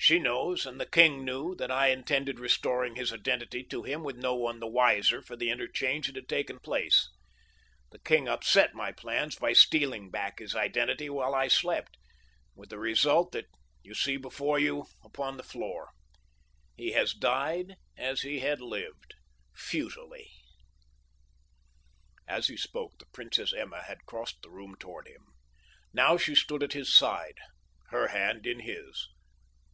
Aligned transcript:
She 0.00 0.20
knows 0.20 0.64
and 0.64 0.80
the 0.80 0.86
king 0.86 1.22
knew 1.24 1.54
that 1.56 1.70
I 1.72 1.88
intended 1.88 2.38
restoring 2.38 2.94
his 2.94 3.12
identity 3.12 3.62
to 3.64 3.82
him 3.82 4.02
with 4.04 4.16
no 4.16 4.34
one 4.36 4.58
the 4.60 4.66
wiser 4.68 5.20
for 5.20 5.34
the 5.36 5.50
interchange 5.50 6.06
that 6.06 6.14
had 6.16 6.28
taken 6.28 6.60
place. 6.60 7.10
The 7.90 7.98
king 7.98 8.26
upset 8.28 8.72
my 8.74 8.90
plans 8.92 9.34
by 9.36 9.52
stealing 9.54 10.08
back 10.08 10.38
his 10.38 10.54
identity 10.54 11.10
while 11.10 11.34
I 11.34 11.48
slept, 11.48 11.98
with 12.54 12.70
the 12.70 12.78
result 12.78 13.32
that 13.32 13.48
you 13.82 13.92
see 13.92 14.16
before 14.16 14.56
you 14.58 14.86
upon 15.04 15.36
the 15.36 15.42
floor. 15.42 15.90
He 16.76 16.92
has 16.92 17.12
died 17.12 17.74
as 17.98 18.22
he 18.22 18.38
had 18.38 18.60
lived—futilely." 18.62 20.30
As 22.28 22.46
he 22.46 22.56
spoke 22.56 22.96
the 23.00 23.06
Princess 23.12 23.52
Emma 23.52 23.82
had 23.82 24.06
crossed 24.06 24.40
the 24.42 24.50
room 24.50 24.74
toward 24.78 25.06
him. 25.08 25.26
Now 25.92 26.16
she 26.16 26.36
stood 26.36 26.62
at 26.62 26.72
his 26.72 26.90
side, 26.94 27.38
her 27.90 28.08
hand 28.08 28.46
in 28.46 28.60
his. 28.60 29.08